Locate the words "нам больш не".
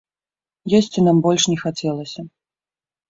1.07-1.57